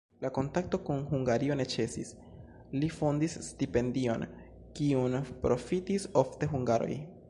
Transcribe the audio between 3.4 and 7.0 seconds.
stipendion, kiun profitis ofte hungaroj.